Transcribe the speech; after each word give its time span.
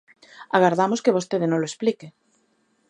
Agardamos 0.57 1.03
que 1.03 1.15
vostede 1.17 1.47
nolo 1.49 1.69
explique. 1.69 2.07